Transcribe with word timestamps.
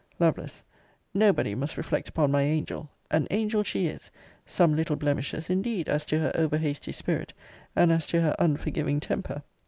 Lovel. 0.19 0.47
Nobody 1.13 1.53
must 1.53 1.77
reflect 1.77 2.09
upon 2.09 2.31
my 2.31 2.41
angel! 2.41 2.89
An 3.11 3.27
angel 3.29 3.61
she 3.61 3.85
is 3.85 4.09
some 4.47 4.75
little 4.75 4.95
blemishes, 4.95 5.47
indeed, 5.47 5.87
as 5.87 6.07
to 6.07 6.17
her 6.17 6.31
over 6.33 6.57
hasty 6.57 6.91
spirit, 6.91 7.33
and 7.75 7.91
as 7.91 8.07
to 8.07 8.21
her 8.21 8.35
unforgiving 8.39 8.99
temper. 8.99 9.43